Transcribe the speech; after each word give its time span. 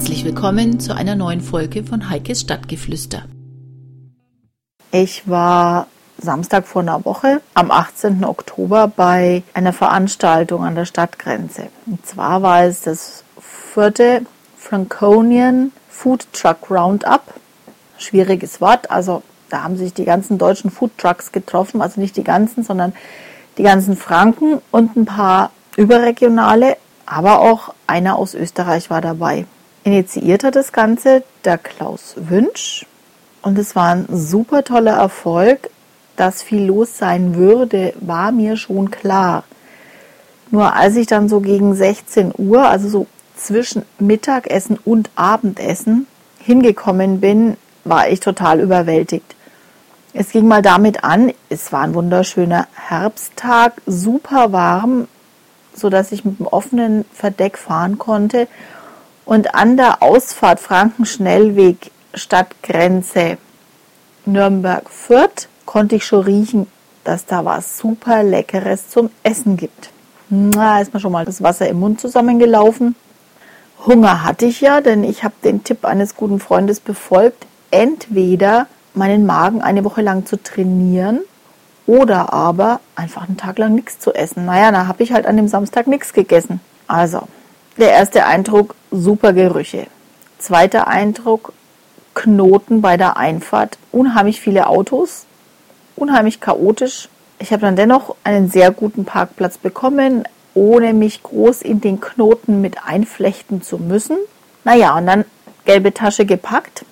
Herzlich 0.00 0.24
willkommen 0.24 0.80
zu 0.80 0.96
einer 0.96 1.14
neuen 1.14 1.42
Folge 1.42 1.84
von 1.84 2.08
Heikes 2.08 2.40
Stadtgeflüster. 2.40 3.24
Ich 4.92 5.28
war 5.28 5.88
Samstag 6.16 6.66
vor 6.66 6.80
einer 6.80 7.04
Woche 7.04 7.42
am 7.52 7.70
18. 7.70 8.24
Oktober 8.24 8.88
bei 8.88 9.42
einer 9.52 9.74
Veranstaltung 9.74 10.64
an 10.64 10.74
der 10.74 10.86
Stadtgrenze. 10.86 11.66
Und 11.84 12.06
zwar 12.06 12.40
war 12.40 12.64
es 12.64 12.80
das 12.80 13.24
vierte 13.42 14.22
Franconian 14.56 15.70
Food 15.90 16.32
Truck 16.32 16.70
Roundup. 16.70 17.34
Schwieriges 17.98 18.62
Wort, 18.62 18.90
also 18.90 19.22
da 19.50 19.64
haben 19.64 19.76
sich 19.76 19.92
die 19.92 20.06
ganzen 20.06 20.38
deutschen 20.38 20.70
Food 20.70 20.96
Trucks 20.96 21.30
getroffen, 21.30 21.82
also 21.82 22.00
nicht 22.00 22.16
die 22.16 22.24
ganzen, 22.24 22.64
sondern 22.64 22.94
die 23.58 23.64
ganzen 23.64 23.98
Franken 23.98 24.62
und 24.70 24.96
ein 24.96 25.04
paar 25.04 25.50
überregionale, 25.76 26.78
aber 27.04 27.40
auch 27.40 27.74
einer 27.86 28.16
aus 28.16 28.32
Österreich 28.34 28.88
war 28.88 29.02
dabei. 29.02 29.44
Initiiert 29.82 30.44
hat 30.44 30.56
das 30.56 30.72
Ganze 30.72 31.22
der 31.44 31.56
Klaus 31.56 32.14
Wünsch 32.16 32.84
und 33.40 33.58
es 33.58 33.74
war 33.74 33.94
ein 33.94 34.06
super 34.10 34.62
toller 34.62 34.96
Erfolg. 34.96 35.70
Dass 36.16 36.42
viel 36.42 36.66
los 36.66 36.98
sein 36.98 37.34
würde, 37.34 37.94
war 38.00 38.30
mir 38.30 38.58
schon 38.58 38.90
klar. 38.90 39.44
Nur 40.50 40.74
als 40.74 40.96
ich 40.96 41.06
dann 41.06 41.30
so 41.30 41.40
gegen 41.40 41.74
16 41.74 42.34
Uhr, 42.36 42.68
also 42.68 42.90
so 42.90 43.06
zwischen 43.36 43.86
Mittagessen 43.98 44.78
und 44.84 45.08
Abendessen 45.14 46.06
hingekommen 46.38 47.20
bin, 47.20 47.56
war 47.84 48.10
ich 48.10 48.20
total 48.20 48.60
überwältigt. 48.60 49.34
Es 50.12 50.30
ging 50.30 50.46
mal 50.46 50.60
damit 50.60 51.04
an, 51.04 51.32
es 51.48 51.72
war 51.72 51.82
ein 51.82 51.94
wunderschöner 51.94 52.66
Herbsttag, 52.74 53.80
super 53.86 54.52
warm, 54.52 55.08
so 55.72 55.88
dass 55.88 56.12
ich 56.12 56.26
mit 56.26 56.38
dem 56.38 56.46
offenen 56.46 57.06
Verdeck 57.14 57.56
fahren 57.56 57.96
konnte 57.96 58.46
und 59.24 59.54
an 59.54 59.76
der 59.76 60.02
Ausfahrt 60.02 60.60
Frankenschnellweg 60.60 61.90
Stadtgrenze 62.14 63.38
Nürnberg-Fürth 64.26 65.48
konnte 65.64 65.96
ich 65.96 66.04
schon 66.04 66.24
riechen, 66.24 66.66
dass 67.04 67.26
da 67.26 67.44
was 67.44 67.78
super 67.78 68.22
Leckeres 68.22 68.88
zum 68.88 69.10
Essen 69.22 69.56
gibt. 69.56 69.90
Na, 70.28 70.80
ist 70.80 70.92
mir 70.92 71.00
schon 71.00 71.12
mal 71.12 71.24
das 71.24 71.42
Wasser 71.42 71.68
im 71.68 71.80
Mund 71.80 72.00
zusammengelaufen. 72.00 72.94
Hunger 73.86 74.24
hatte 74.24 74.46
ich 74.46 74.60
ja, 74.60 74.80
denn 74.80 75.04
ich 75.04 75.24
habe 75.24 75.34
den 75.42 75.64
Tipp 75.64 75.84
eines 75.84 76.14
guten 76.14 76.38
Freundes 76.38 76.80
befolgt, 76.80 77.46
entweder 77.70 78.66
meinen 78.94 79.26
Magen 79.26 79.62
eine 79.62 79.84
Woche 79.84 80.02
lang 80.02 80.26
zu 80.26 80.42
trainieren 80.42 81.20
oder 81.86 82.32
aber 82.32 82.80
einfach 82.94 83.26
einen 83.26 83.36
Tag 83.36 83.58
lang 83.58 83.74
nichts 83.74 83.98
zu 83.98 84.12
essen. 84.12 84.44
Naja, 84.44 84.70
da 84.70 84.86
habe 84.86 85.02
ich 85.02 85.12
halt 85.12 85.26
an 85.26 85.36
dem 85.36 85.48
Samstag 85.48 85.86
nichts 85.86 86.12
gegessen. 86.12 86.60
Also, 86.86 87.22
der 87.80 87.92
erste 87.92 88.26
Eindruck, 88.26 88.74
super 88.90 89.32
Gerüche. 89.32 89.86
Zweiter 90.38 90.86
Eindruck, 90.86 91.52
Knoten 92.14 92.82
bei 92.82 92.96
der 92.96 93.16
Einfahrt, 93.16 93.78
unheimlich 93.90 94.40
viele 94.40 94.66
Autos, 94.66 95.24
unheimlich 95.96 96.40
chaotisch. 96.40 97.08
Ich 97.38 97.52
habe 97.52 97.62
dann 97.62 97.76
dennoch 97.76 98.16
einen 98.22 98.50
sehr 98.50 98.70
guten 98.70 99.04
Parkplatz 99.04 99.58
bekommen, 99.58 100.24
ohne 100.54 100.92
mich 100.92 101.22
groß 101.22 101.62
in 101.62 101.80
den 101.80 102.00
Knoten 102.00 102.60
mit 102.60 102.84
einflechten 102.84 103.62
zu 103.62 103.78
müssen. 103.78 104.18
Naja, 104.64 104.96
und 104.96 105.06
dann 105.06 105.24
gelbe 105.64 105.94
Tasche 105.94 106.26
gepackt, 106.26 106.84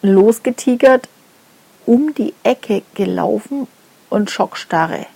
losgetigert, 0.00 1.08
um 1.84 2.14
die 2.14 2.32
Ecke 2.44 2.82
gelaufen 2.94 3.66
und 4.08 4.30
Schockstarre. 4.30 5.06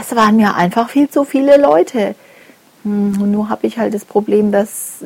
Es 0.00 0.14
waren 0.14 0.38
ja 0.38 0.54
einfach 0.54 0.88
viel 0.88 1.10
zu 1.10 1.24
viele 1.24 1.56
Leute. 1.58 2.14
Hm, 2.82 3.30
nur 3.30 3.48
habe 3.48 3.66
ich 3.66 3.78
halt 3.78 3.94
das 3.94 4.04
Problem, 4.04 4.50
dass 4.50 5.04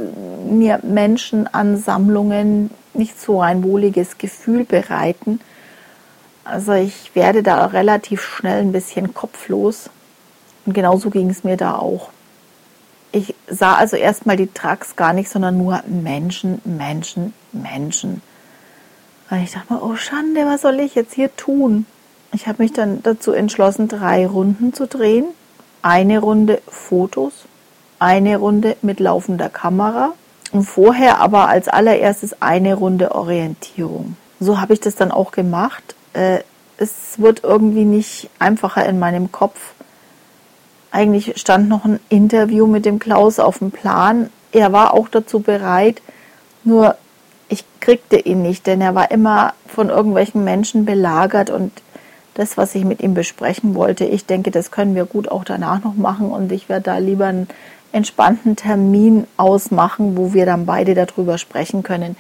mir 0.49 0.81
Menschenansammlungen 0.83 2.71
nicht 2.95 3.21
so 3.21 3.41
ein 3.43 3.63
wohliges 3.63 4.19
Gefühl 4.19 4.65
bereiten. 4.65 5.41
Also 6.45 6.73
ich 6.73 7.15
werde 7.15 7.43
da 7.43 7.67
relativ 7.67 8.23
schnell 8.23 8.63
ein 8.63 8.73
bisschen 8.73 9.13
kopflos. 9.13 9.91
Und 10.65 10.73
genauso 10.73 11.11
ging 11.11 11.29
es 11.29 11.45
mir 11.45 11.57
da 11.57 11.77
auch. 11.77 12.11
Ich 13.13 13.35
sah 13.49 13.75
also 13.75 13.97
erstmal 13.97 14.37
die 14.37 14.53
Trucks 14.53 14.97
gar 14.97 15.13
nicht, 15.13 15.29
sondern 15.29 15.59
nur 15.59 15.83
Menschen, 15.87 16.61
Menschen, 16.65 17.35
Menschen. 17.53 18.23
Und 19.31 19.43
ich 19.43 19.53
dachte 19.53 19.73
mir, 19.73 19.83
oh 19.83 19.97
Schande, 19.97 20.47
was 20.47 20.63
soll 20.63 20.81
ich 20.81 20.95
jetzt 20.95 21.15
hier 21.15 21.35
tun? 21.37 21.87
Ich 22.33 22.47
habe 22.47 22.63
mich 22.63 22.73
dann 22.73 23.03
dazu 23.03 23.33
entschlossen, 23.33 23.89
drei 23.89 24.27
Runden 24.27 24.73
zu 24.73 24.87
drehen. 24.87 25.27
Eine 25.83 26.19
Runde 26.19 26.61
Fotos 26.69 27.47
eine 27.99 28.37
Runde 28.37 28.77
mit 28.83 29.01
laufender 29.01 29.49
Kamera 29.49 30.13
und 30.53 30.65
vorher 30.65 31.19
aber 31.21 31.49
als 31.49 31.69
allererstes 31.69 32.41
eine 32.41 32.75
Runde 32.75 33.15
Orientierung. 33.15 34.17
So 34.41 34.61
habe 34.61 34.75
ich 34.75 34.81
das 34.81 34.97
dann 34.97 35.11
auch 35.11 35.31
gemacht. 35.31 35.95
Äh, 36.13 36.41
es 36.79 37.19
wird 37.19 37.43
irgendwie 37.43 37.85
nicht 37.85 38.29
einfacher 38.39 38.87
in 38.87 38.99
meinem 38.99 39.33
Kopf. 39.33 39.73
Eigentlich 40.91 41.39
stand 41.41 41.69
noch 41.69 41.85
ein 41.85 42.01
Interview 42.09 42.67
mit 42.67 42.85
dem 42.85 42.99
Klaus 42.99 43.39
auf 43.39 43.59
dem 43.59 43.71
Plan. 43.71 44.31
Er 44.53 44.73
war 44.73 44.95
auch 44.95 45.09
dazu 45.09 45.41
bereit, 45.41 46.03
nur 46.65 46.97
ich 47.49 47.65
kriegte 47.81 48.19
ihn 48.19 48.43
nicht, 48.43 48.67
denn 48.67 48.81
er 48.81 48.95
war 48.95 49.11
immer 49.11 49.55
von 49.67 49.89
irgendwelchen 49.89 50.45
Menschen 50.45 50.85
belagert 50.85 51.51
und 51.51 51.73
das, 52.35 52.59
was 52.59 52.75
ich 52.75 52.85
mit 52.85 53.01
ihm 53.01 53.15
besprechen 53.15 53.75
wollte, 53.75 54.05
ich 54.05 54.27
denke, 54.27 54.51
das 54.51 54.71
können 54.71 54.95
wir 54.95 55.07
gut 55.07 55.29
auch 55.29 55.45
danach 55.45 55.83
noch 55.83 55.95
machen 55.95 56.31
und 56.31 56.53
ich 56.53 56.69
werde 56.69 56.83
da 56.83 56.99
lieber 56.99 57.27
ein 57.27 57.49
entspannten 57.93 58.57
Termin 58.57 59.27
ausmachen, 59.37 60.17
wo 60.17 60.33
wir 60.33 60.47
dann 60.47 60.67
beide 60.67 60.95
darüber 60.95 61.39
sprechen 61.39 61.83
können. 61.83 62.17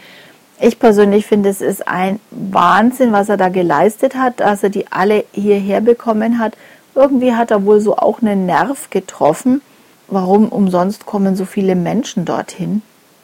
Ich 0.58 0.78
persönlich 0.78 1.26
finde, 1.26 1.50
es 1.50 1.60
ist 1.60 1.86
ein 1.86 2.18
Wahnsinn, 2.30 3.12
was 3.12 3.28
er 3.28 3.36
da 3.36 3.50
geleistet 3.50 4.14
hat, 4.14 4.40
dass 4.40 4.62
er 4.62 4.70
die 4.70 4.90
alle 4.90 5.24
hierher 5.32 5.82
bekommen 5.82 6.38
hat. 6.38 6.56
Irgendwie 6.94 7.34
hat 7.34 7.50
er 7.50 7.66
wohl 7.66 7.80
so 7.80 7.96
auch 7.96 8.22
einen 8.22 8.46
Nerv 8.46 8.88
getroffen. 8.88 9.60
Warum 10.08 10.48
umsonst 10.48 11.04
kommen 11.04 11.36
so 11.36 11.44
viele 11.44 11.74
Menschen 11.74 12.24
dorthin? 12.24 12.80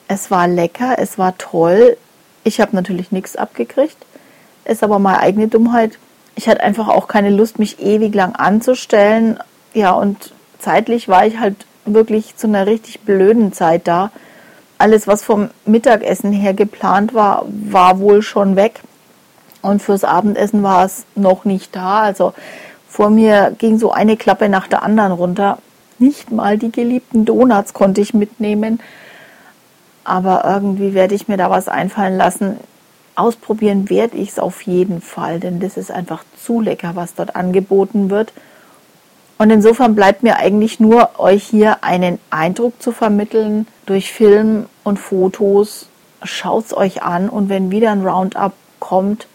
Es 0.09 0.31
war 0.31 0.47
lecker, 0.47 0.97
es 0.99 1.17
war 1.17 1.39
toll. 1.39 1.97
Ich 2.45 2.61
habe 2.61 2.77
natürlich 2.77 3.13
nichts 3.13 3.37
abgekriegt. 3.37 3.97
Ist 4.67 4.83
aber 4.83 4.99
meine 4.99 5.21
eigene 5.21 5.49
Dummheit. 5.49 5.99
Ich 6.35 6.49
hatte 6.49 6.63
einfach 6.63 6.89
auch 6.89 7.09
keine 7.09 7.31
Lust, 7.31 7.59
mich 7.59 7.81
ewig 7.81 8.15
lang 8.15 8.35
anzustellen. 8.35 9.39
Ja, 9.73 9.93
und 9.93 10.35
zeitlich 10.59 11.09
war 11.09 11.27
ich 11.27 11.39
halt 11.39 11.57
wirklich 11.85 12.37
zu 12.37 12.47
einer 12.47 12.67
richtig 12.67 13.01
blöden 13.01 13.53
Zeit 13.53 13.89
da. 13.89 14.11
Alles, 14.79 15.07
was 15.07 15.23
vom 15.23 15.51
Mittagessen 15.65 16.33
her 16.33 16.55
geplant 16.55 17.15
war, 17.15 17.47
war 17.49 17.99
wohl 18.01 18.23
schon 18.23 18.57
weg. 18.57 18.81
Und 19.61 19.81
fürs 19.81 20.05
Abendessen 20.05 20.63
war 20.63 20.85
es 20.85 21.05
noch 21.15 21.45
nicht 21.45 21.75
da. 21.77 22.01
Also 22.01 22.35
vor 22.89 23.11
mir 23.11 23.55
ging 23.59 23.79
so 23.79 23.93
eine 23.93 24.17
Klappe 24.17 24.49
nach 24.49 24.67
der 24.67 24.83
anderen 24.83 25.13
runter. 25.13 25.59
Nicht 25.99 26.33
mal 26.33 26.59
die 26.59 26.73
geliebten 26.73 27.25
Donuts 27.25 27.73
konnte 27.73 28.01
ich 28.01 28.13
mitnehmen. 28.13 28.81
Aber 30.05 30.43
irgendwie 30.45 30.95
werde 30.95 31.15
ich 31.15 31.29
mir 31.29 31.37
da 31.37 31.49
was 31.49 31.69
einfallen 31.69 32.17
lassen. 32.17 32.57
Ausprobieren 33.15 33.89
werde 33.89 34.17
ich 34.17 34.31
es 34.31 34.39
auf 34.39 34.63
jeden 34.63 35.01
Fall, 35.01 35.39
denn 35.39 35.61
das 35.61 35.77
ist 35.77 35.93
einfach 35.93 36.25
zu 36.43 36.61
lecker, 36.61 36.97
was 36.97 37.15
dort 37.15 37.37
angeboten 37.37 38.11
wird. 38.11 38.33
Und 39.43 39.51
insofern 39.51 39.97
bleibt 39.97 40.23
mir 40.23 40.37
eigentlich 40.37 40.79
nur, 40.79 41.19
euch 41.19 41.43
hier 41.43 41.83
einen 41.83 42.21
Eindruck 42.31 42.81
zu 42.81 42.93
vermitteln 42.93 43.67
durch 43.87 44.13
Film 44.13 44.67
und 44.85 45.01
Fotos. 45.01 45.89
Schaut 46.23 46.67
es 46.67 46.77
euch 46.77 47.03
an 47.03 47.29
und 47.29 47.49
wenn 47.49 47.73
wieder 47.73 47.91
ein 47.91 48.07
Roundup 48.07 48.53
kommt, 48.79 49.27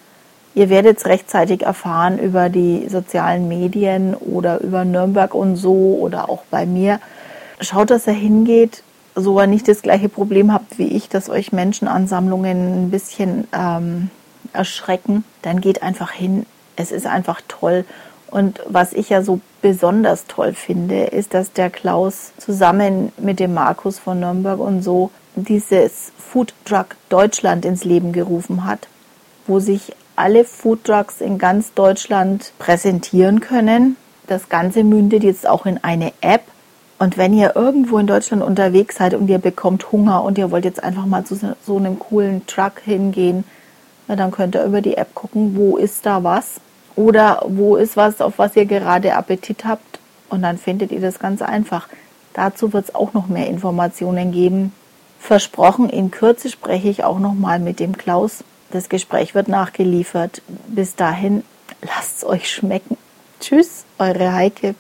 ihr 0.56 0.70
werdet 0.70 1.00
es 1.00 1.08
rechtzeitig 1.08 1.64
erfahren 1.64 2.20
über 2.20 2.48
die 2.48 2.88
sozialen 2.88 3.50
Medien 3.50 4.16
oder 4.16 4.62
über 4.62 4.86
Nürnberg 4.86 5.34
und 5.34 5.58
so 5.58 5.98
oder 6.00 6.30
auch 6.30 6.44
bei 6.50 6.66
mir. 6.66 7.02
Schaut, 7.60 7.90
dass 7.90 8.08
er 8.08 8.14
hingeht, 8.14 8.84
so 9.14 9.42
ihr 9.42 9.48
nicht 9.48 9.68
das 9.68 9.82
gleiche 9.82 10.08
Problem 10.08 10.54
habt 10.54 10.78
wie 10.78 10.88
ich, 10.88 11.10
dass 11.10 11.30
euch 11.30 11.52
Menschenansammlungen 11.52 12.86
ein 12.86 12.92
bisschen 12.92 13.46
ähm, 13.52 14.10
erschrecken, 14.54 15.26
dann 15.42 15.60
geht 15.60 15.84
einfach 15.84 16.12
hin. 16.12 16.46
Es 16.78 16.94
ist 16.94 17.08
einfach 17.08 17.42
toll. 17.50 17.84
Und 18.32 18.62
was 18.70 18.94
ich 18.94 19.10
ja 19.10 19.22
so 19.22 19.42
besonders 19.62 20.26
toll 20.28 20.54
finde, 20.54 21.06
ist, 21.06 21.34
dass 21.34 21.52
der 21.52 21.70
Klaus 21.70 22.34
zusammen 22.38 23.12
mit 23.18 23.40
dem 23.40 23.54
Markus 23.54 24.00
von 24.00 24.20
Nürnberg 24.20 24.60
und 24.60 24.82
so 24.82 25.12
dieses 25.36 26.12
Food 26.18 26.54
Truck 26.66 26.96
Deutschland 27.10 27.66
ins 27.66 27.84
Leben 27.84 28.12
gerufen 28.12 28.66
hat, 28.66 28.88
wo 29.46 29.60
sich 29.60 29.94
alle 30.16 30.46
Food 30.46 30.84
Trucks 30.84 31.22
in 31.22 31.38
ganz 31.38 31.74
Deutschland 31.74 32.52
präsentieren 32.58 33.40
können. 33.40 33.96
Das 34.26 34.50
Ganze 34.50 34.84
mündet 34.84 35.24
jetzt 35.24 35.48
auch 35.48 35.66
in 35.66 35.84
eine 35.84 36.12
App. 36.22 36.42
Und 37.00 37.18
wenn 37.18 37.34
ihr 37.34 37.56
irgendwo 37.56 38.00
in 38.00 38.08
Deutschland 38.08 38.42
unterwegs 38.42 38.96
seid 38.96 39.14
und 39.14 39.30
ihr 39.30 39.38
bekommt 39.38 39.92
Hunger 39.92 40.24
und 40.24 40.40
ihr 40.40 40.50
wollt 40.50 40.66
jetzt 40.66 40.84
einfach 40.84 41.06
mal 41.06 41.24
zu 41.24 41.36
so 41.36 41.78
einem 41.78 42.00
coolen 42.00 42.48
Truck 42.48 42.82
hingehen, 42.84 43.44
dann 44.08 44.32
könnt 44.32 44.56
ihr 44.56 44.64
über 44.64 44.82
die 44.82 44.98
App 44.98 45.14
gucken, 45.14 45.56
wo 45.56 45.78
ist 45.78 46.06
da 46.06 46.24
was 46.24 46.60
oder 46.98 47.46
wo 47.48 47.76
ist 47.76 47.96
was, 47.96 48.22
auf 48.22 48.40
was 48.40 48.56
ihr 48.56 48.66
gerade 48.66 49.16
Appetit 49.16 49.66
habt? 49.66 50.00
Und 50.30 50.42
dann 50.42 50.58
findet 50.58 50.92
ihr 50.92 51.00
das 51.00 51.20
ganz 51.20 51.42
einfach. 51.42 51.88
Dazu 52.34 52.74
wird 52.74 52.90
es 52.90 52.96
auch 52.96 53.14
noch 53.14 53.28
mehr 53.28 53.48
Informationen 53.48 54.32
geben. 54.32 54.74
Versprochen, 55.20 55.90
in 55.90 56.10
Kürze 56.10 56.50
spreche 56.50 56.90
ich 56.90 57.04
auch 57.04 57.20
noch 57.20 57.36
mal 57.36 57.60
mit 57.60 57.80
dem 57.80 57.98
Klaus. 57.98 58.44
Das 58.72 58.90
Gespräch 58.90 59.36
wird 59.36 59.48
nachgeliefert. 59.48 60.42
Bis 60.68 60.96
dahin, 60.96 61.44
lasst 61.84 62.18
es 62.18 62.26
euch 62.26 62.52
schmecken. 62.52 62.98
Tschüss, 63.40 63.86
eure 64.00 64.34
Heike. 64.34 64.74